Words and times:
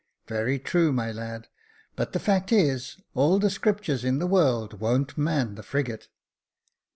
"Very 0.25 0.57
true, 0.57 0.91
my 0.91 1.11
lad; 1.11 1.47
but 1.95 2.11
the 2.11 2.19
fact 2.19 2.51
is, 2.51 2.99
all 3.13 3.37
the 3.37 3.51
scriptures 3.51 4.03
in 4.03 4.17
the 4.17 4.25
world 4.25 4.79
won't 4.79 5.15
man 5.15 5.53
the 5.53 5.61
frigate. 5.61 6.07